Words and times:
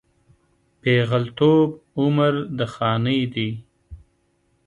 پېغلتوب 0.81 1.69
عمر 1.99 2.33
د 2.57 2.59
خانۍ 2.73 3.21
دی 3.33 3.49